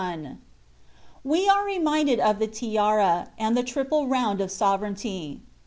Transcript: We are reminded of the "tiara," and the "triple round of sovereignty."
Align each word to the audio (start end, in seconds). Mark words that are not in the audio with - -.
We 1.23 1.47
are 1.47 1.63
reminded 1.63 2.19
of 2.19 2.39
the 2.39 2.47
"tiara," 2.47 3.27
and 3.37 3.55
the 3.55 3.61
"triple 3.61 4.07
round 4.07 4.41
of 4.41 4.49
sovereignty." 4.49 5.41